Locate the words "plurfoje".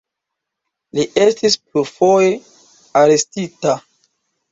1.65-2.31